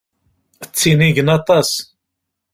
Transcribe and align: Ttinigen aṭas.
Ttinigen 0.71 1.27
aṭas. 1.37 1.69